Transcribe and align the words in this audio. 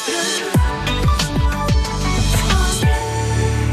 Christmas. 0.00 0.87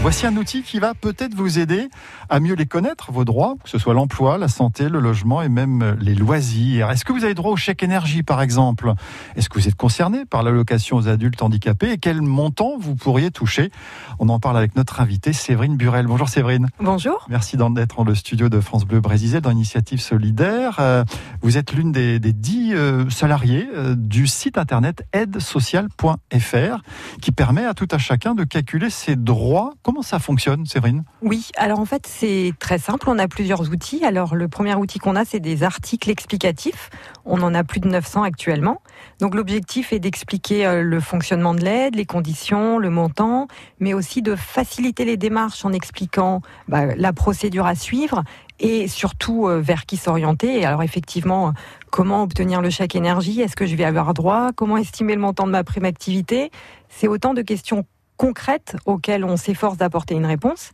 Voici 0.05 0.27
un 0.27 0.37
outil 0.37 0.61
qui 0.61 0.77
va 0.77 0.93
peut-être 0.93 1.33
vous 1.33 1.57
aider 1.57 1.89
à 2.29 2.39
mieux 2.39 2.53
les 2.53 2.67
connaître, 2.67 3.11
vos 3.11 3.25
droits, 3.25 3.55
que 3.63 3.69
ce 3.71 3.79
soit 3.79 3.95
l'emploi, 3.95 4.37
la 4.37 4.47
santé, 4.47 4.87
le 4.87 4.99
logement 4.99 5.41
et 5.41 5.49
même 5.49 5.97
les 5.99 6.13
loisirs. 6.13 6.91
Est-ce 6.91 7.03
que 7.03 7.11
vous 7.11 7.23
avez 7.23 7.33
droit 7.33 7.51
au 7.51 7.55
chèque 7.55 7.81
énergie, 7.81 8.21
par 8.21 8.43
exemple? 8.43 8.93
Est-ce 9.35 9.49
que 9.49 9.57
vous 9.57 9.67
êtes 9.67 9.73
concerné 9.73 10.25
par 10.25 10.43
l'allocation 10.43 10.97
aux 10.97 11.07
adultes 11.07 11.41
handicapés 11.41 11.89
et 11.89 11.97
quel 11.97 12.21
montant 12.21 12.77
vous 12.77 12.93
pourriez 12.93 13.31
toucher? 13.31 13.71
On 14.19 14.29
en 14.29 14.39
parle 14.39 14.57
avec 14.57 14.75
notre 14.75 15.01
invitée 15.01 15.33
Séverine 15.33 15.75
Burel. 15.75 16.05
Bonjour 16.05 16.29
Séverine. 16.29 16.67
Bonjour. 16.79 17.25
Merci 17.27 17.57
d'être 17.57 17.95
dans 17.95 18.03
le 18.03 18.13
studio 18.13 18.47
de 18.47 18.59
France 18.59 18.85
Bleu 18.85 18.99
Brésil 18.99 19.41
dans 19.41 19.49
l'initiative 19.49 20.01
solidaire. 20.01 20.77
Euh, 20.81 21.03
vous 21.41 21.57
êtes 21.57 21.73
l'une 21.73 21.91
des, 21.91 22.19
dix 22.19 22.75
euh, 22.75 23.09
salariés 23.09 23.67
euh, 23.73 23.95
du 23.95 24.27
site 24.27 24.59
internet 24.59 25.03
aidesocial.fr 25.13 26.81
qui 27.23 27.31
permet 27.31 27.65
à 27.65 27.73
tout 27.73 27.87
à 27.89 27.97
chacun 27.97 28.35
de 28.35 28.43
calculer 28.43 28.91
ses 28.91 29.15
droits. 29.15 29.73
Comment 29.81 29.94
ça 30.01 30.19
fonctionne, 30.19 30.65
Séverine? 30.65 31.03
Oui, 31.21 31.49
alors 31.57 31.79
en 31.79 31.85
fait, 31.85 32.07
c'est 32.07 32.53
très 32.59 32.77
simple. 32.77 33.09
On 33.09 33.19
a 33.19 33.27
plusieurs 33.27 33.69
outils. 33.69 34.03
Alors, 34.05 34.35
le 34.35 34.47
premier 34.47 34.75
outil 34.75 34.99
qu'on 34.99 35.15
a, 35.15 35.25
c'est 35.25 35.39
des 35.39 35.63
articles 35.63 36.09
explicatifs. 36.09 36.89
On 37.25 37.41
en 37.41 37.53
a 37.53 37.63
plus 37.63 37.79
de 37.79 37.87
900 37.87 38.23
actuellement. 38.23 38.81
Donc, 39.19 39.35
l'objectif 39.35 39.93
est 39.93 39.99
d'expliquer 39.99 40.65
euh, 40.65 40.81
le 40.81 40.99
fonctionnement 40.99 41.53
de 41.53 41.61
l'aide, 41.61 41.95
les 41.95 42.05
conditions, 42.05 42.77
le 42.77 42.89
montant, 42.89 43.47
mais 43.79 43.93
aussi 43.93 44.21
de 44.21 44.35
faciliter 44.35 45.05
les 45.05 45.17
démarches 45.17 45.65
en 45.65 45.73
expliquant 45.73 46.41
bah, 46.67 46.95
la 46.95 47.13
procédure 47.13 47.65
à 47.65 47.75
suivre 47.75 48.23
et 48.59 48.87
surtout 48.87 49.47
euh, 49.47 49.59
vers 49.59 49.85
qui 49.85 49.97
s'orienter. 49.97 50.65
Alors 50.65 50.83
effectivement, 50.83 51.53
comment 51.91 52.23
obtenir 52.23 52.61
le 52.61 52.69
chèque 52.69 52.95
énergie? 52.95 53.41
Est-ce 53.41 53.55
que 53.55 53.65
je 53.65 53.75
vais 53.75 53.83
avoir 53.83 54.13
droit? 54.13 54.51
Comment 54.55 54.77
estimer 54.77 55.15
le 55.15 55.21
montant 55.21 55.45
de 55.45 55.51
ma 55.51 55.63
prime 55.63 55.85
activité? 55.85 56.51
C'est 56.89 57.07
autant 57.07 57.33
de 57.33 57.41
questions 57.41 57.85
concrètes 58.17 58.75
auxquelles 58.85 59.23
on 59.23 59.37
s'efforce 59.37 59.77
d'apporter 59.77 60.15
une 60.15 60.25
réponse. 60.25 60.71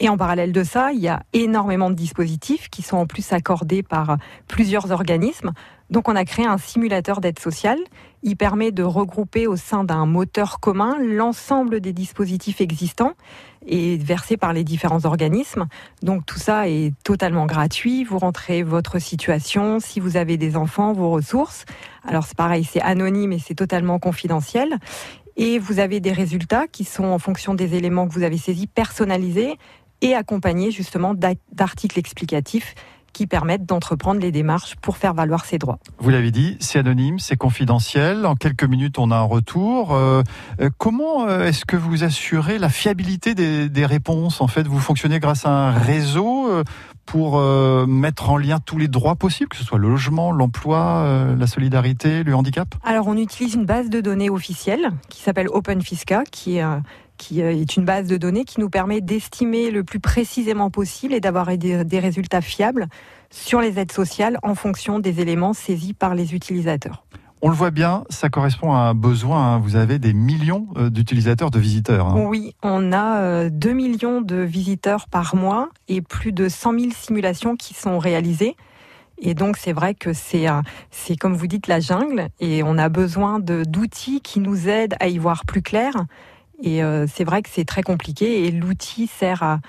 Et 0.00 0.08
en 0.08 0.16
parallèle 0.16 0.52
de 0.52 0.62
ça, 0.62 0.92
il 0.92 1.00
y 1.00 1.08
a 1.08 1.22
énormément 1.32 1.90
de 1.90 1.96
dispositifs 1.96 2.68
qui 2.68 2.82
sont 2.82 2.98
en 2.98 3.06
plus 3.06 3.32
accordés 3.32 3.82
par 3.82 4.16
plusieurs 4.46 4.92
organismes. 4.92 5.52
Donc 5.90 6.08
on 6.08 6.14
a 6.14 6.24
créé 6.24 6.46
un 6.46 6.58
simulateur 6.58 7.20
d'aide 7.20 7.38
sociale. 7.38 7.78
Il 8.22 8.36
permet 8.36 8.70
de 8.70 8.82
regrouper 8.84 9.46
au 9.46 9.56
sein 9.56 9.82
d'un 9.82 10.06
moteur 10.06 10.60
commun 10.60 10.96
l'ensemble 11.00 11.80
des 11.80 11.92
dispositifs 11.92 12.60
existants 12.60 13.14
et 13.66 13.96
versés 13.96 14.36
par 14.36 14.52
les 14.52 14.62
différents 14.62 15.04
organismes. 15.04 15.66
Donc 16.02 16.26
tout 16.26 16.38
ça 16.38 16.68
est 16.68 16.92
totalement 17.02 17.46
gratuit. 17.46 18.04
Vous 18.04 18.18
rentrez 18.18 18.62
votre 18.62 19.00
situation, 19.00 19.80
si 19.80 19.98
vous 19.98 20.16
avez 20.16 20.36
des 20.36 20.56
enfants, 20.56 20.92
vos 20.92 21.10
ressources. 21.10 21.64
Alors 22.06 22.24
c'est 22.24 22.36
pareil, 22.36 22.64
c'est 22.64 22.82
anonyme 22.82 23.32
et 23.32 23.38
c'est 23.38 23.54
totalement 23.54 23.98
confidentiel 23.98 24.78
et 25.38 25.58
vous 25.58 25.78
avez 25.78 26.00
des 26.00 26.12
résultats 26.12 26.66
qui 26.66 26.84
sont 26.84 27.04
en 27.04 27.18
fonction 27.18 27.54
des 27.54 27.74
éléments 27.76 28.06
que 28.06 28.12
vous 28.12 28.24
avez 28.24 28.36
saisis 28.36 28.66
personnalisés 28.66 29.56
et 30.02 30.14
accompagnés 30.14 30.70
justement 30.70 31.14
d'articles 31.14 31.98
explicatifs 31.98 32.74
qui 33.18 33.26
permettent 33.26 33.66
d'entreprendre 33.66 34.20
les 34.20 34.30
démarches 34.30 34.76
pour 34.76 34.96
faire 34.96 35.12
valoir 35.12 35.44
ses 35.44 35.58
droits. 35.58 35.80
Vous 35.98 36.10
l'avez 36.10 36.30
dit, 36.30 36.56
c'est 36.60 36.78
anonyme, 36.78 37.18
c'est 37.18 37.36
confidentiel. 37.36 38.24
En 38.26 38.36
quelques 38.36 38.62
minutes, 38.62 38.96
on 39.00 39.10
a 39.10 39.16
un 39.16 39.22
retour. 39.22 39.92
Euh, 39.92 40.22
euh, 40.60 40.70
comment 40.78 41.26
euh, 41.26 41.46
est-ce 41.46 41.64
que 41.64 41.74
vous 41.74 42.04
assurez 42.04 42.58
la 42.58 42.68
fiabilité 42.68 43.34
des, 43.34 43.68
des, 43.68 43.86
réponses 43.86 44.40
En 44.40 44.46
fait, 44.46 44.68
vous 44.68 44.78
fonctionnez 44.78 45.18
grâce 45.18 45.46
à 45.46 45.50
un 45.50 45.72
réseau 45.72 46.48
pour 47.06 47.40
mettre 47.88 48.30
en 48.30 48.36
lien 48.36 48.60
tous 48.60 48.78
les 48.78 48.86
droits 48.86 49.16
possibles, 49.16 49.48
que 49.48 49.56
ce 49.56 49.64
soit 49.64 49.78
le 49.78 49.88
logement, 49.88 50.30
l'emploi, 50.30 51.34
la 51.36 51.46
solidarité, 51.46 52.22
le 52.22 52.36
handicap? 52.36 52.68
Alors, 52.84 53.08
on 53.08 53.16
utilise 53.16 53.54
une 53.54 53.64
base 53.64 53.88
de 53.88 54.00
données 54.00 54.30
officielle 54.30 54.90
qui 55.08 55.22
s'appelle 55.22 55.48
OpenFisca, 55.48 56.24
qui 56.30 56.58
est 56.58 56.64
qui 57.18 57.40
est 57.40 57.76
une 57.76 57.84
base 57.84 58.06
de 58.06 58.16
données 58.16 58.44
qui 58.44 58.60
nous 58.60 58.70
permet 58.70 59.00
d'estimer 59.00 59.70
le 59.70 59.84
plus 59.84 60.00
précisément 60.00 60.70
possible 60.70 61.12
et 61.12 61.20
d'avoir 61.20 61.56
des, 61.58 61.98
résultats 61.98 62.40
fiables 62.40 62.86
sur 63.30 63.60
les 63.60 63.78
aides 63.78 63.92
sociales 63.92 64.38
en 64.42 64.54
fonction 64.54 64.98
des 64.98 65.20
éléments 65.20 65.52
saisis 65.52 65.92
par 65.92 66.14
les 66.14 66.34
utilisateurs. 66.34 67.04
On 67.42 67.50
le 67.50 67.54
voit 67.54 67.70
bien, 67.70 68.04
ça 68.08 68.30
correspond 68.30 68.72
à 68.72 68.78
un 68.78 68.94
besoin. 68.94 69.54
Hein. 69.54 69.58
Vous 69.58 69.76
avez 69.76 69.98
des 69.98 70.12
millions 70.12 70.66
euh, 70.76 70.90
d'utilisateurs, 70.90 71.50
de 71.50 71.60
visiteurs. 71.60 72.08
Hein. 72.08 72.24
Oui, 72.26 72.54
on 72.62 72.92
a 72.92 73.48
2 73.48 73.68
euh, 73.68 73.74
millions 73.74 74.20
de 74.20 74.36
visiteurs 74.36 75.06
par 75.08 75.36
mois 75.36 75.68
et 75.86 76.00
plus 76.00 76.32
de 76.32 76.48
100 76.48 76.78
000 76.78 76.92
simulations 76.92 77.54
qui 77.54 77.74
sont 77.74 77.98
réalisées. 77.98 78.56
Et 79.20 79.34
donc 79.34 79.56
c'est 79.56 79.72
vrai 79.72 79.94
que 79.94 80.12
c'est 80.12 80.46
c'est 80.90 81.16
comme 81.16 81.34
vous 81.34 81.48
dites 81.48 81.66
la 81.66 81.80
jungle 81.80 82.28
et 82.40 82.62
on 82.62 82.78
a 82.78 82.88
besoin 82.88 83.40
d'outils 83.40 84.20
qui 84.20 84.38
nous 84.38 84.68
aident 84.68 84.94
à 85.00 85.08
y 85.08 85.18
voir 85.18 85.44
plus 85.44 85.62
clair 85.62 85.92
et 86.62 86.82
euh, 86.82 87.06
c'est 87.06 87.24
vrai 87.24 87.42
que 87.42 87.48
c'est 87.50 87.64
très 87.64 87.82
compliqué 87.82 88.44
et 88.46 88.50
l'outil 88.50 89.06
sert 89.06 89.42
à, 89.42 89.60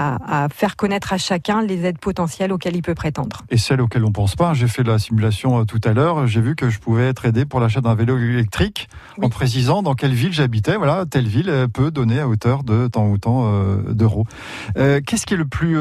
à, 0.00 0.48
faire 0.52 0.76
connaître 0.76 1.12
à 1.12 1.18
chacun 1.18 1.62
les 1.62 1.84
aides 1.84 1.98
potentielles 1.98 2.52
auxquelles 2.52 2.76
il 2.76 2.82
peut 2.82 2.94
prétendre. 2.94 3.42
Et 3.50 3.58
celles 3.58 3.80
auxquelles 3.80 4.04
on 4.04 4.08
ne 4.08 4.12
pense 4.12 4.34
pas. 4.34 4.54
J'ai 4.54 4.68
fait 4.68 4.82
la 4.82 4.98
simulation 4.98 5.60
euh, 5.60 5.64
tout 5.64 5.80
à 5.84 5.92
l'heure. 5.92 6.26
J'ai 6.26 6.40
vu 6.40 6.56
que 6.56 6.70
je 6.70 6.78
pouvais 6.78 7.08
être 7.08 7.26
aidé 7.26 7.44
pour 7.44 7.60
l'achat 7.60 7.80
d'un 7.80 7.94
vélo 7.94 8.18
électrique 8.18 8.88
en 9.20 9.28
précisant 9.28 9.82
dans 9.82 9.94
quelle 9.94 10.12
ville 10.12 10.32
j'habitais. 10.32 10.76
Voilà, 10.76 11.04
telle 11.06 11.28
ville 11.28 11.50
euh, 11.50 11.68
peut 11.68 11.90
donner 11.90 12.20
à 12.20 12.28
hauteur 12.28 12.62
de 12.64 12.88
tant 12.88 13.08
ou 13.08 13.18
tant 13.18 13.50
d'euros. 13.90 14.24
Qu'est-ce 14.74 15.26
qui 15.26 15.34
est 15.34 15.36
le 15.36 15.46
plus 15.46 15.76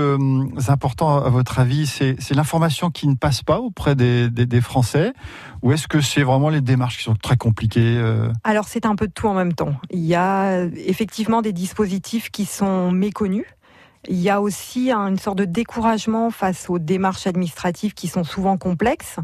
important 0.67 1.23
à 1.23 1.29
votre 1.29 1.59
avis? 1.59 1.87
C'est 1.87 2.33
l'information 2.33 2.89
qui 2.89 3.07
ne 3.07 3.15
passe 3.15 3.43
pas 3.43 3.59
auprès 3.59 3.95
des, 3.95 4.29
des, 4.29 4.45
des 4.45 4.61
Français? 4.61 5.13
Ou 5.61 5.71
est-ce 5.71 5.87
que 5.87 6.01
c'est 6.01 6.23
vraiment 6.23 6.49
les 6.49 6.61
démarches 6.61 6.97
qui 6.97 7.03
sont 7.03 7.15
très 7.15 7.37
compliquées 7.37 8.01
Alors 8.43 8.67
c'est 8.67 8.85
un 8.85 8.95
peu 8.95 9.07
de 9.07 9.13
tout 9.13 9.27
en 9.27 9.33
même 9.33 9.53
temps. 9.53 9.75
Il 9.91 10.05
y 10.05 10.15
a 10.15 10.63
effectivement 10.75 11.41
des 11.41 11.53
dispositifs 11.53 12.29
qui 12.31 12.45
sont 12.45 12.91
méconnus 12.91 13.45
il 14.07 14.19
y 14.19 14.29
a 14.29 14.41
aussi 14.41 14.91
une 14.91 15.17
sorte 15.17 15.37
de 15.37 15.45
découragement 15.45 16.29
face 16.29 16.69
aux 16.69 16.79
démarches 16.79 17.27
administratives 17.27 17.93
qui 17.93 18.07
sont 18.07 18.23
souvent 18.23 18.57
complexes. 18.57 19.17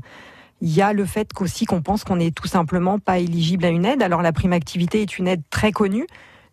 Il 0.62 0.74
y 0.74 0.82
a 0.82 0.94
le 0.94 1.06
fait 1.06 1.32
qu'aussi 1.34 1.66
qu'on 1.66 1.82
pense 1.82 2.04
qu'on 2.04 2.18
n'est 2.18 2.32
tout 2.32 2.48
simplement 2.48 3.00
pas 3.00 3.20
éligible 3.20 3.66
à 3.66 3.70
une 3.70 3.86
aide. 3.86 4.02
Alors 4.02 4.22
la 4.22 4.32
prime 4.34 4.54
activité 4.54 5.02
est 5.02 5.18
une 5.18 5.28
aide 5.28 5.42
très 5.50 5.72
connue, 5.72 6.08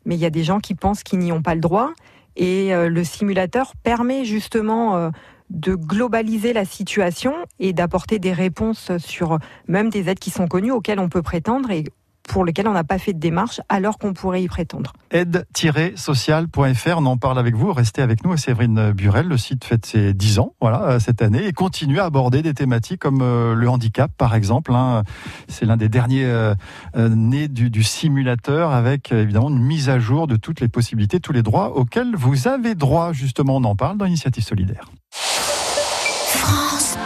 mais 0.05 0.15
il 0.15 0.21
y 0.21 0.27
a 0.27 0.31
des 0.31 0.45
gens 0.45 0.61
qui 0.61 0.75
pensent 0.75 1.03
qu'ils 1.03 1.19
n'y 1.19 1.33
ont 1.33 1.43
pas 1.43 1.55
le 1.55 1.61
droit. 1.61 1.93
Et 2.37 2.75
euh, 2.75 2.89
le 2.89 3.05
simulateur 3.05 3.73
permet 3.83 4.25
justement 4.25 4.97
euh, 4.97 5.11
de 5.51 5.75
globaliser 5.75 6.53
la 6.53 6.65
situation 6.65 7.35
et 7.59 7.73
d'apporter 7.73 8.19
des 8.19 8.33
réponses 8.33 8.91
sur 8.99 9.39
même 9.69 9.91
des 9.91 10.09
aides 10.09 10.19
qui 10.19 10.31
sont 10.31 10.49
connues 10.49 10.73
auxquelles 10.73 10.99
on 10.99 11.09
peut 11.09 11.23
prétendre 11.23 11.71
et 11.71 11.85
pour 12.29 12.45
lequel 12.45 12.69
on 12.69 12.73
n'a 12.73 12.85
pas 12.85 12.99
fait 12.99 13.13
de 13.13 13.19
démarche 13.19 13.61
alors 13.69 13.99
qu'on 13.99 14.13
pourrait 14.13 14.43
y 14.43 14.49
prétendre. 14.49 14.93
Aide-social.fr, 15.11 16.97
on 16.97 17.07
en 17.07 17.17
parle 17.17 17.39
avec 17.39 17.55
vous, 17.55 17.73
restez 17.73 18.03
avec 18.03 18.25
nous, 18.25 18.37
Séverine 18.37 18.93
Burel, 18.93 19.29
le 19.29 19.37
site 19.37 19.65
fête 19.65 19.87
ses 19.87 20.15
10 20.15 20.39
ans 20.39 20.55
voilà, 20.61 20.83
euh, 20.83 20.99
cette 20.99 21.23
année 21.23 21.47
et 21.47 21.53
continue 21.53 22.01
à 22.01 22.05
aborder 22.05 22.43
des 22.43 22.55
thématiques 22.55 23.01
comme 23.01 23.21
euh, 23.23 23.55
le 23.55 23.69
handicap 23.69 24.11
par 24.17 24.35
exemple. 24.35 24.73
Hein. 24.75 25.03
C'est 25.49 25.67
l'un 25.67 25.77
des 25.77 25.89
derniers 25.89 26.25
euh, 26.25 26.55
nés 26.97 27.49
du, 27.49 27.71
du, 27.71 27.83
simulateur 27.83 28.71
avec 28.71 29.13
évidemment 29.13 29.51
une 29.51 29.59
mise 29.59 29.89
à 29.89 29.99
jour 29.99 30.27
de 30.27 30.37
toutes 30.37 30.61
les 30.61 30.69
possibilités, 30.69 31.21
tous 31.21 31.33
les 31.33 31.43
droits 31.43 31.77
auxquels 31.77 32.15
vous 32.15 32.49
avez 32.49 32.75
droit 32.75 33.13
justement, 33.13 33.57
on 33.57 33.65
en 33.65 33.77
parle 33.77 33.99
dans 33.99 34.05
l'initiative 34.05 34.45
solidaire. 34.45 34.91
France. 35.11 36.97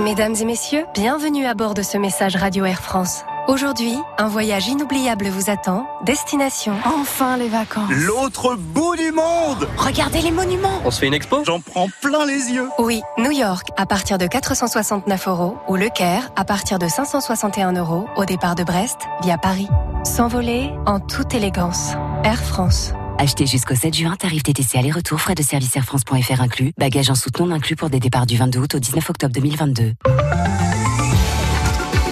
Mesdames 0.00 0.34
et 0.40 0.44
messieurs, 0.44 0.84
bienvenue 0.94 1.46
à 1.46 1.54
bord 1.54 1.74
de 1.74 1.82
ce 1.82 1.96
message 1.98 2.36
Radio 2.36 2.64
Air 2.64 2.82
France. 2.82 3.24
Aujourd'hui, 3.46 3.94
un 4.16 4.28
voyage 4.28 4.68
inoubliable 4.68 5.26
vous 5.26 5.50
attend. 5.50 5.86
Destination. 6.06 6.72
Enfin 6.86 7.36
les 7.36 7.50
vacances. 7.50 7.90
L'autre 7.90 8.56
bout 8.56 8.96
du 8.96 9.12
monde 9.12 9.68
Regardez 9.76 10.22
les 10.22 10.30
monuments. 10.30 10.80
On 10.84 10.90
se 10.90 11.00
fait 11.00 11.06
une 11.08 11.14
expo? 11.14 11.44
J'en 11.44 11.60
prends 11.60 11.88
plein 12.00 12.24
les 12.24 12.50
yeux. 12.52 12.68
Oui, 12.78 13.02
New 13.18 13.32
York 13.32 13.68
à 13.76 13.84
partir 13.84 14.16
de 14.16 14.26
469 14.26 15.28
euros 15.28 15.58
ou 15.68 15.76
Le 15.76 15.90
Caire 15.90 16.30
à 16.36 16.46
partir 16.46 16.78
de 16.78 16.88
561 16.88 17.74
euros 17.74 18.06
au 18.16 18.24
départ 18.24 18.54
de 18.54 18.64
Brest 18.64 19.00
via 19.22 19.36
Paris. 19.36 19.68
S'envoler 20.04 20.70
en 20.86 20.98
toute 20.98 21.34
élégance. 21.34 21.92
Air 22.24 22.42
France. 22.42 22.92
Achetez 23.18 23.46
jusqu'au 23.46 23.74
7 23.74 23.94
juin, 23.94 24.16
tarif 24.16 24.42
TTC 24.42 24.78
aller-retour, 24.78 25.20
frais 25.20 25.34
de 25.34 25.42
service 25.42 25.76
airfrance.fr 25.76 26.40
inclus, 26.40 26.72
bagages 26.78 27.10
en 27.10 27.14
soute 27.14 27.38
non 27.38 27.50
inclus 27.52 27.76
pour 27.76 27.90
des 27.90 28.00
départs 28.00 28.26
du 28.26 28.36
22 28.36 28.58
août 28.58 28.74
au 28.74 28.78
19 28.78 29.10
octobre 29.10 29.34
2022. 29.34 29.92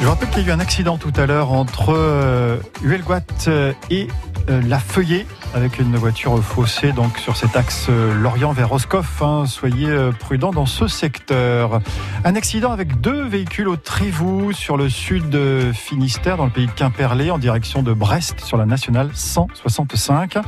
Je 0.02 0.06
rappelle 0.08 0.30
qu'il 0.30 0.42
y 0.42 0.46
a 0.46 0.48
eu 0.48 0.50
un 0.50 0.58
accident 0.58 0.98
tout 0.98 1.12
à 1.14 1.26
l'heure 1.26 1.52
entre 1.52 1.94
euh, 1.94 2.58
euh, 2.84 3.72
et 3.88 4.08
euh, 4.50 4.60
La 4.66 4.80
Feuillée 4.80 5.28
avec 5.54 5.78
une 5.78 5.94
voiture 5.94 6.42
faussée 6.42 6.90
donc 6.90 7.18
sur 7.18 7.36
cet 7.36 7.54
axe 7.54 7.88
Lorient 7.88 8.50
vers 8.50 8.70
Roscoff. 8.70 9.22
Hein. 9.22 9.44
Soyez 9.46 10.10
prudents 10.18 10.50
dans 10.50 10.66
ce 10.66 10.88
secteur. 10.88 11.80
Un 12.24 12.34
accident 12.34 12.72
avec 12.72 13.00
deux 13.00 13.22
véhicules 13.22 13.68
au 13.68 13.76
Trivou 13.76 14.52
sur 14.52 14.76
le 14.76 14.88
sud 14.88 15.30
de 15.30 15.70
Finistère 15.72 16.36
dans 16.36 16.46
le 16.46 16.50
pays 16.50 16.66
de 16.66 16.72
Quimperlé 16.72 17.30
en 17.30 17.38
direction 17.38 17.84
de 17.84 17.92
Brest 17.92 18.40
sur 18.40 18.56
la 18.56 18.66
nationale 18.66 19.10
165. 19.14 20.38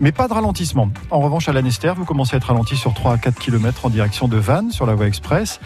Mais 0.00 0.12
pas 0.12 0.28
de 0.28 0.34
ralentissement. 0.34 0.90
En 1.10 1.20
revanche, 1.20 1.48
à 1.48 1.52
Lanester, 1.52 1.92
vous 1.96 2.04
commencez 2.04 2.34
à 2.34 2.36
être 2.36 2.44
ralenti 2.44 2.76
sur 2.76 2.94
3 2.94 3.14
à 3.14 3.18
4 3.18 3.38
km 3.38 3.86
en 3.86 3.90
direction 3.90 4.28
de 4.28 4.36
Vannes 4.36 4.70
sur 4.70 4.86
la 4.86 4.94
voie 4.94 5.06
express. 5.06 5.60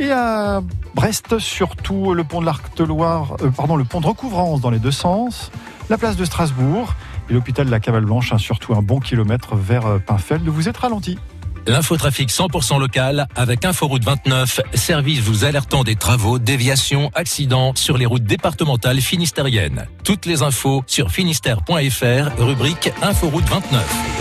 Et 0.00 0.10
à 0.10 0.62
Brest, 0.94 1.38
surtout 1.38 2.14
le 2.14 2.24
pont 2.24 2.40
de 2.40 2.46
l'Arc 2.46 2.74
de 2.78 2.84
Loire, 2.84 3.36
euh, 3.42 3.76
le 3.76 3.84
pont 3.84 4.00
de 4.00 4.06
recouvrance 4.06 4.62
dans 4.62 4.70
les 4.70 4.78
deux 4.78 4.90
sens, 4.90 5.52
la 5.90 5.98
place 5.98 6.16
de 6.16 6.24
Strasbourg 6.24 6.94
et 7.28 7.34
l'hôpital 7.34 7.66
de 7.66 7.70
la 7.70 7.80
Cavale 7.80 8.06
Blanche, 8.06 8.32
hein, 8.32 8.38
surtout 8.38 8.72
un 8.72 8.80
bon 8.80 8.98
kilomètre 8.98 9.56
vers 9.56 9.84
euh, 9.86 9.98
Pinfeld. 9.98 10.48
Vous 10.48 10.70
êtes 10.70 10.78
ralenti. 10.78 11.18
L'infotrafic 11.66 12.30
100% 12.30 12.80
local 12.80 13.28
avec 13.36 13.66
Inforoute 13.66 14.02
29, 14.02 14.62
service 14.72 15.20
vous 15.20 15.44
alertant 15.44 15.84
des 15.84 15.96
travaux, 15.96 16.38
déviations, 16.38 17.10
accidents 17.14 17.72
sur 17.74 17.98
les 17.98 18.06
routes 18.06 18.24
départementales 18.24 19.02
finistériennes. 19.02 19.84
Toutes 20.02 20.24
les 20.24 20.42
infos 20.42 20.82
sur 20.86 21.10
finistère.fr, 21.10 22.42
rubrique 22.42 22.90
Inforoute 23.02 23.48
29. 23.50 24.19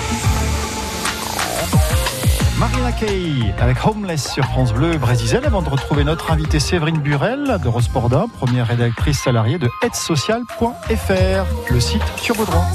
Marina 2.60 2.92
Kay 2.92 3.54
avec 3.60 3.86
Homeless 3.86 4.34
sur 4.34 4.44
France 4.44 4.74
Bleu 4.74 4.98
Brésil 4.98 5.40
avant 5.46 5.62
de 5.62 5.70
retrouver 5.70 6.04
notre 6.04 6.30
invitée 6.30 6.60
Séverine 6.60 7.00
Burel 7.00 7.58
d'Eurosporda, 7.64 8.26
première 8.38 8.68
rédactrice 8.68 9.20
salariée 9.20 9.58
de 9.58 9.70
aidesocial.fr, 9.82 11.72
le 11.72 11.80
site 11.80 12.04
sur 12.18 12.36
vos 12.36 12.44
droits. 12.44 12.68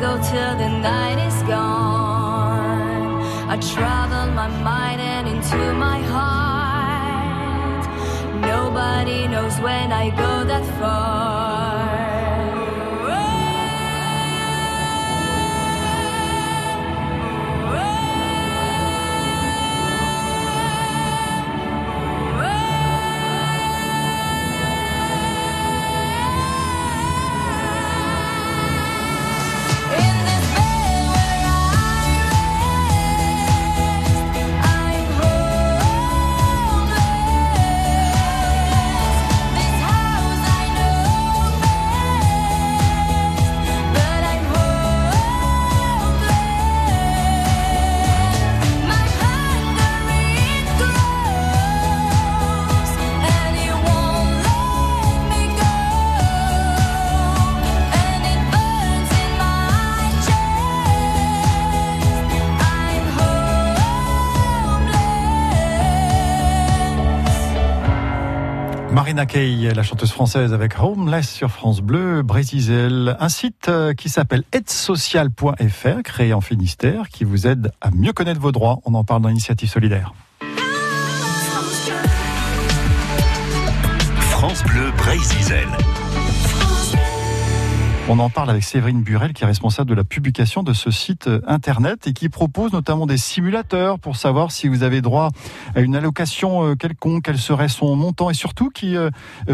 go 0.00 0.18
till 0.30 0.56
the 0.56 0.68
night 0.68 1.18
is 1.26 1.42
gone. 1.44 3.22
I 3.48 3.56
travel 3.56 4.32
my 4.34 4.48
mind 4.62 5.00
and 5.00 5.26
into 5.28 5.72
my 5.72 6.00
heart. 6.12 7.84
Nobody 8.42 9.26
knows 9.26 9.58
when 9.60 9.92
I 9.92 10.10
go 10.10 10.44
that 10.44 10.64
far. 10.78 11.45
Marina 68.96 69.26
la 69.26 69.82
chanteuse 69.82 70.10
française 70.10 70.54
avec 70.54 70.80
Homeless 70.80 71.28
sur 71.30 71.50
France 71.50 71.82
Bleu, 71.82 72.22
Brésil. 72.22 73.14
Un 73.20 73.28
site 73.28 73.68
euh, 73.68 73.92
qui 73.92 74.08
s'appelle 74.08 74.42
aidsocial.fr, 74.52 76.02
créé 76.02 76.32
en 76.32 76.40
Finistère, 76.40 77.10
qui 77.10 77.24
vous 77.24 77.46
aide 77.46 77.72
à 77.82 77.90
mieux 77.90 78.14
connaître 78.14 78.40
vos 78.40 78.52
droits. 78.52 78.80
On 78.86 78.94
en 78.94 79.04
parle 79.04 79.20
dans 79.20 79.28
l'initiative 79.28 79.68
solidaire. 79.68 80.14
France 84.30 84.64
Bleu 84.64 84.90
Brésil. 84.96 85.66
On 88.08 88.20
en 88.20 88.30
parle 88.30 88.50
avec 88.50 88.62
Séverine 88.62 89.02
Burel, 89.02 89.32
qui 89.32 89.42
est 89.42 89.46
responsable 89.48 89.90
de 89.90 89.94
la 89.96 90.04
publication 90.04 90.62
de 90.62 90.72
ce 90.72 90.92
site 90.92 91.26
euh, 91.26 91.40
internet 91.48 92.06
et 92.06 92.12
qui 92.12 92.28
propose 92.28 92.72
notamment 92.72 93.04
des 93.04 93.16
simulateurs 93.16 93.98
pour 93.98 94.14
savoir 94.14 94.52
si 94.52 94.68
vous 94.68 94.84
avez 94.84 95.00
droit 95.00 95.30
à 95.74 95.80
une 95.80 95.96
allocation 95.96 96.64
euh, 96.64 96.74
quelconque, 96.76 97.24
quel 97.24 97.36
serait 97.36 97.66
son 97.66 97.96
montant 97.96 98.30
et 98.30 98.34
surtout 98.34 98.70
qui 98.70 98.96
euh, 98.96 99.10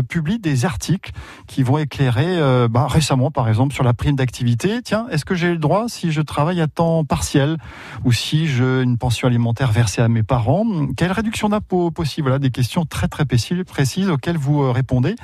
publie 0.06 0.38
des 0.38 0.66
articles 0.66 1.12
qui 1.46 1.62
vont 1.62 1.78
éclairer 1.78 2.38
bah, 2.68 2.86
récemment 2.88 3.30
par 3.30 3.48
exemple 3.48 3.72
sur 3.72 3.84
la 3.84 3.94
prime 3.94 4.16
d'activité. 4.16 4.82
Tiens, 4.82 5.06
est-ce 5.10 5.24
que 5.24 5.34
j'ai 5.34 5.50
le 5.50 5.58
droit 5.58 5.86
si 5.88 6.12
je 6.12 6.20
travaille 6.20 6.60
à 6.60 6.66
temps 6.66 7.04
partiel 7.04 7.56
ou 8.04 8.12
si 8.12 8.48
j'ai 8.48 8.82
une 8.82 8.98
pension 8.98 9.28
alimentaire 9.28 9.72
versée 9.72 10.02
à 10.02 10.08
mes 10.08 10.22
parents? 10.22 10.66
Quelle 10.96 11.12
réduction 11.12 11.48
d'impôt 11.48 11.90
possible? 11.90 12.28
Voilà 12.28 12.38
des 12.38 12.50
questions 12.50 12.84
très 12.84 13.08
très 13.08 13.24
précises 13.24 14.08
auxquelles 14.10 14.36
vous 14.36 14.70
répondez. 14.72 15.14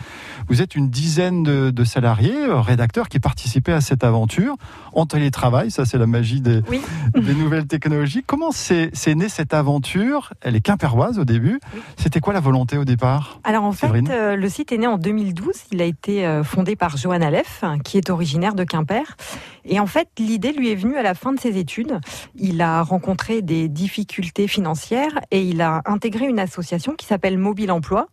Vous 0.48 0.62
êtes 0.62 0.74
une 0.74 0.88
dizaine 0.88 1.42
de, 1.42 1.70
de 1.70 1.84
salariés, 1.84 2.46
rédacteurs 2.48 3.08
qui 3.08 3.17
participer 3.20 3.72
à 3.72 3.80
cette 3.80 4.04
aventure 4.04 4.56
en 4.92 5.06
télétravail. 5.06 5.70
Ça, 5.70 5.84
c'est 5.84 5.98
la 5.98 6.06
magie 6.06 6.40
des, 6.40 6.62
des 7.14 7.34
nouvelles 7.34 7.66
technologies. 7.66 8.22
Comment 8.26 8.50
c'est 8.52 8.92
née 9.14 9.28
cette 9.28 9.54
aventure? 9.54 10.32
Elle 10.40 10.56
est 10.56 10.60
quimpéroise 10.60 11.18
au 11.18 11.24
début. 11.24 11.60
C'était 11.96 12.20
quoi 12.20 12.32
la 12.32 12.40
volonté 12.40 12.78
au 12.78 12.84
départ? 12.84 13.40
Alors 13.44 13.64
en 13.64 13.72
fait, 13.72 13.88
euh, 14.10 14.36
le 14.36 14.48
site 14.48 14.72
est 14.72 14.78
né 14.78 14.86
en 14.86 14.98
2012. 14.98 15.54
Il 15.72 15.82
a 15.82 15.84
été 15.84 16.26
euh, 16.26 16.44
fondé 16.44 16.76
par 16.76 16.96
Johan 16.96 17.20
Aleph, 17.20 17.64
qui 17.84 17.98
est 17.98 18.10
originaire 18.10 18.54
de 18.54 18.64
Quimper. 18.64 19.16
Et 19.64 19.80
en 19.80 19.86
fait, 19.86 20.08
l'idée 20.18 20.52
lui 20.52 20.70
est 20.70 20.74
venue 20.74 20.96
à 20.96 21.02
la 21.02 21.14
fin 21.14 21.32
de 21.32 21.40
ses 21.40 21.58
études. 21.58 21.98
Il 22.36 22.60
a 22.62 22.82
rencontré 22.82 23.42
des 23.42 23.68
difficultés 23.68 24.48
financières 24.48 25.18
et 25.30 25.42
il 25.42 25.60
a 25.60 25.82
intégré 25.84 26.26
une 26.26 26.38
association 26.38 26.94
qui 26.94 27.06
s'appelle 27.06 27.38
Mobile 27.38 27.70
Emploi 27.70 28.08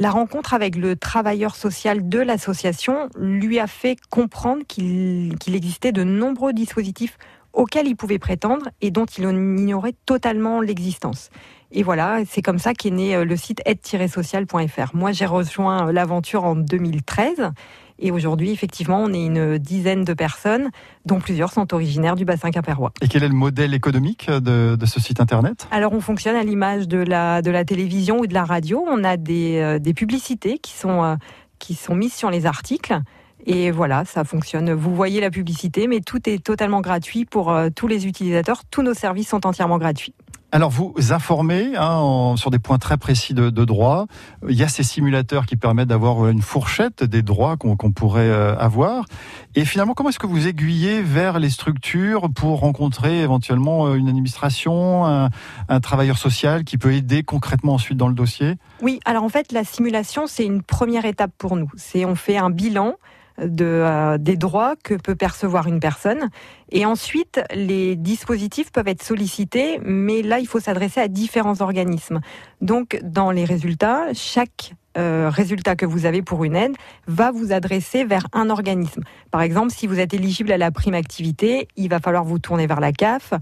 la 0.00 0.10
rencontre 0.10 0.54
avec 0.54 0.76
le 0.76 0.96
travailleur 0.96 1.54
social 1.54 2.08
de 2.08 2.18
l'association 2.18 3.10
lui 3.18 3.58
a 3.58 3.66
fait 3.66 3.96
comprendre 4.08 4.62
qu'il 4.66 5.36
existait 5.46 5.92
de 5.92 6.04
nombreux 6.04 6.54
dispositifs 6.54 7.18
auxquels 7.52 7.86
il 7.86 7.96
pouvait 7.96 8.18
prétendre 8.18 8.70
et 8.80 8.90
dont 8.90 9.04
il 9.04 9.24
ignorait 9.24 9.94
totalement 10.06 10.62
l'existence. 10.62 11.28
Et 11.72 11.82
voilà, 11.82 12.20
c'est 12.26 12.42
comme 12.42 12.58
ça 12.58 12.72
qu'est 12.72 12.90
né 12.90 13.14
euh, 13.14 13.24
le 13.24 13.36
site 13.36 13.60
aide-social.fr. 13.64 14.90
Moi, 14.94 15.12
j'ai 15.12 15.26
rejoint 15.26 15.88
euh, 15.88 15.92
l'aventure 15.92 16.44
en 16.44 16.56
2013 16.56 17.50
et 18.00 18.10
aujourd'hui, 18.10 18.50
effectivement, 18.50 19.02
on 19.02 19.12
est 19.12 19.24
une 19.24 19.58
dizaine 19.58 20.04
de 20.04 20.14
personnes, 20.14 20.70
dont 21.04 21.20
plusieurs 21.20 21.52
sont 21.52 21.72
originaires 21.74 22.16
du 22.16 22.24
bassin 22.24 22.50
quimpérois. 22.50 22.92
Et 23.02 23.08
quel 23.08 23.22
est 23.22 23.28
le 23.28 23.34
modèle 23.34 23.74
économique 23.74 24.30
de, 24.30 24.76
ce 24.86 25.00
site 25.00 25.20
internet? 25.20 25.68
Alors, 25.70 25.92
on 25.92 26.00
fonctionne 26.00 26.36
à 26.36 26.42
l'image 26.42 26.88
de 26.88 26.98
la, 26.98 27.42
de 27.42 27.50
la 27.50 27.64
télévision 27.64 28.18
ou 28.18 28.26
de 28.26 28.34
la 28.34 28.44
radio. 28.44 28.84
On 28.90 29.04
a 29.04 29.16
des, 29.16 29.58
euh, 29.58 29.78
des 29.78 29.94
publicités 29.94 30.58
qui 30.58 30.72
sont, 30.72 31.04
euh, 31.04 31.16
qui 31.58 31.74
sont 31.74 31.94
mises 31.94 32.14
sur 32.14 32.30
les 32.30 32.46
articles. 32.46 32.98
Et 33.46 33.70
voilà, 33.70 34.04
ça 34.04 34.24
fonctionne. 34.24 34.72
Vous 34.72 34.94
voyez 34.94 35.20
la 35.20 35.30
publicité, 35.30 35.86
mais 35.86 36.00
tout 36.00 36.28
est 36.28 36.42
totalement 36.42 36.80
gratuit 36.80 37.24
pour 37.24 37.50
euh, 37.50 37.68
tous 37.74 37.86
les 37.86 38.06
utilisateurs. 38.06 38.62
Tous 38.70 38.82
nos 38.82 38.94
services 38.94 39.28
sont 39.28 39.46
entièrement 39.46 39.78
gratuits. 39.78 40.14
Alors 40.52 40.70
vous 40.70 40.94
informez 41.10 41.76
hein, 41.76 42.34
sur 42.36 42.50
des 42.50 42.58
points 42.58 42.78
très 42.78 42.96
précis 42.96 43.34
de, 43.34 43.50
droit. 43.50 44.06
Il 44.48 44.56
y 44.56 44.64
a 44.64 44.68
ces 44.68 44.82
simulateurs 44.82 45.46
qui 45.46 45.54
permettent 45.54 45.88
d'avoir 45.88 46.26
une 46.26 46.42
fourchette 46.42 47.04
des 47.04 47.22
droits 47.22 47.56
qu'on 47.56 47.76
pourrait 47.92 48.28
euh, 48.28 48.56
avoir. 48.56 49.04
Et 49.54 49.64
finalement, 49.64 49.94
comment 49.94 50.08
est-ce 50.08 50.18
que 50.18 50.26
vous 50.26 50.48
aiguillez 50.48 51.02
vers 51.02 51.38
les 51.38 51.50
structures 51.50 52.28
pour 52.34 52.60
rencontrer 52.60 53.20
éventuellement 53.20 53.86
euh, 53.86 53.94
une 53.94 54.08
administration, 54.08 55.06
un, 55.06 55.80
travailleur 55.80 56.18
social 56.18 56.64
qui 56.64 56.78
peut 56.78 56.92
aider 56.92 57.22
concrètement 57.22 57.74
ensuite 57.74 57.96
dans 57.96 58.08
le 58.08 58.14
dossier? 58.14 58.56
Oui, 58.82 58.98
alors 59.04 59.22
en 59.22 59.28
fait, 59.28 59.52
la 59.52 59.62
simulation, 59.62 60.26
c'est 60.26 60.44
une 60.44 60.62
première 60.62 61.04
étape 61.04 61.30
pour 61.38 61.56
nous. 61.56 61.70
C'est 61.76 62.04
on 62.04 62.16
fait 62.16 62.38
un 62.38 62.50
bilan 62.50 62.94
de, 63.38 63.64
euh, 63.64 64.18
des 64.18 64.36
droits 64.36 64.74
que 64.82 64.94
peut 64.94 65.14
percevoir 65.14 65.66
une 65.66 65.80
personne. 65.80 66.28
Et 66.70 66.84
ensuite, 66.84 67.40
les 67.54 67.96
dispositifs 67.96 68.70
peuvent 68.72 68.88
être 68.88 69.02
sollicités, 69.02 69.80
mais 69.82 70.22
là, 70.22 70.39
il 70.40 70.46
faut 70.46 70.60
s'adresser 70.60 71.00
à 71.00 71.08
différents 71.08 71.60
organismes. 71.60 72.20
Donc, 72.60 73.00
dans 73.02 73.30
les 73.30 73.44
résultats, 73.44 74.12
chaque 74.12 74.74
euh, 74.98 75.30
résultat 75.32 75.76
que 75.76 75.86
vous 75.86 76.04
avez 76.04 76.20
pour 76.20 76.42
une 76.42 76.56
aide 76.56 76.74
va 77.06 77.30
vous 77.30 77.52
adresser 77.52 78.04
vers 78.04 78.26
un 78.32 78.50
organisme. 78.50 79.02
Par 79.30 79.40
exemple, 79.40 79.72
si 79.72 79.86
vous 79.86 80.00
êtes 80.00 80.14
éligible 80.14 80.50
à 80.50 80.58
la 80.58 80.72
prime 80.72 80.94
activité, 80.94 81.68
il 81.76 81.88
va 81.88 82.00
falloir 82.00 82.24
vous 82.24 82.40
tourner 82.40 82.66
vers 82.66 82.80
la 82.80 82.90
CAF. 82.92 83.32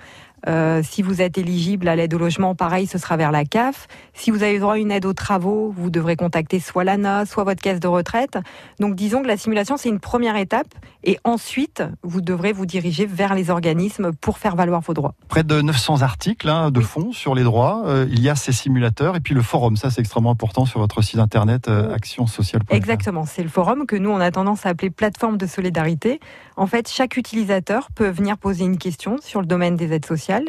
Euh, 0.47 0.83
si 0.85 1.03
vous 1.03 1.21
êtes 1.21 1.39
éligible 1.39 1.89
à 1.89 1.97
l'aide 1.97 2.15
au 2.15 2.19
logement, 2.19 2.55
pareil, 2.55 2.87
ce 2.87 2.99
sera 2.99 3.17
vers 3.17 3.33
la 3.33 3.45
CAF. 3.45 3.89
Si 4.15 4.31
vous 4.31 4.43
avez 4.43 4.59
droit 4.59 4.75
à 4.75 4.79
une 4.79 4.93
aide 4.93 5.07
aux 5.07 5.13
travaux, 5.13 5.73
vous 5.77 5.91
devrez 5.91 6.17
contacter 6.17 6.61
soit 6.61 6.85
l'ANA, 6.85 7.27
soit 7.27 7.45
votre 7.45 7.61
caisse 7.61 7.81
de 7.81 7.89
retraite. 7.89 8.39
Donc 8.79 8.95
disons 8.95 9.23
que 9.23 9.27
la 9.27 9.37
simulation, 9.37 9.77
c'est 9.77 9.89
une 9.89 10.01
première 10.01 10.37
étape. 10.37 10.69
Et 11.03 11.19
ensuite, 11.25 11.83
vous 12.03 12.21
devrez 12.21 12.53
vous 12.53 12.67
diriger 12.67 13.07
vers 13.07 13.35
les 13.35 13.51
organismes 13.51 14.13
pour 14.13 14.39
faire 14.39 14.55
valoir 14.55 14.81
vos 14.81 14.95
droits. 14.95 15.15
Près 15.29 15.45
de 15.45 15.61
900 15.61 16.03
articles 16.03 16.49
hein, 16.49 16.71
de 16.71 16.81
fond 16.81 17.13
sur 17.13 17.35
les 17.35 17.43
droits. 17.43 17.83
Euh, 17.87 18.07
il 18.11 18.21
y 18.21 18.29
a 18.29 18.37
ces 18.37 18.53
simulateurs 18.53 19.08
et 19.17 19.21
puis 19.21 19.35
le 19.35 19.43
forum. 19.43 19.77
Ça, 19.77 19.91
c'est 19.91 20.01
extrêmement 20.01 20.31
important 20.31 20.67
sur 20.67 20.81
votre 20.81 21.03
site 21.03 21.19
internet 21.19 21.69
euh, 21.69 21.95
actionsocial.fr. 21.95 22.75
Exactement. 22.75 23.25
C'est 23.25 23.43
le 23.43 23.49
forum 23.49 23.87
que 23.87 23.97
nous, 23.97 24.11
on 24.11 24.21
a 24.21 24.31
tendance 24.31 24.67
à 24.67 24.71
appeler 24.71 24.91
plateforme 24.91 25.37
de 25.37 25.47
solidarité. 25.47 26.21
En 26.57 26.67
fait, 26.67 26.89
chaque 26.89 27.17
utilisateur 27.17 27.89
peut 27.95 28.09
venir 28.09 28.39
poser 28.39 28.65
une 28.65 28.79
question 28.79 29.17
sur 29.21 29.41
le 29.41 29.47
domaine 29.47 29.77
des 29.77 29.93
aides 29.93 30.07
sociales 30.07 30.47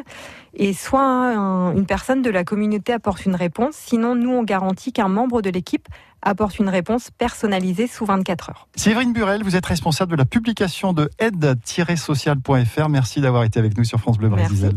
et 0.54 0.74
soit 0.74 1.36
une 1.76 1.86
personne 1.86 2.22
de 2.22 2.30
la 2.30 2.44
communauté 2.44 2.94
apporte 2.94 3.26
une 3.26 3.36
réponse, 3.36 3.76
sinon 3.76 4.16
nous 4.16 4.32
on 4.32 4.44
garantit 4.44 4.92
qu'un 4.92 5.08
membre 5.08 5.42
de 5.42 5.50
l'équipe 5.50 5.88
apporte 6.22 6.60
une 6.60 6.70
réponse 6.70 7.12
personnalisée 7.12 7.88
sous 7.88 8.06
24 8.06 8.50
heures. 8.50 8.68
Séverine 8.76 9.14
Burel, 9.14 9.44
vous 9.44 9.56
êtes 9.56 9.66
responsable 9.66 10.12
de 10.12 10.18
la 10.18 10.26
publication 10.26 10.94
de 10.94 11.10
aide-social.fr. 11.20 12.90
Merci 12.90 13.22
d'avoir 13.22 13.44
été 13.44 13.60
avec 13.60 13.78
nous 13.78 13.84
sur 13.84 14.00
France 14.00 14.18
Bleu 14.18 14.30
Brésil. 14.30 14.74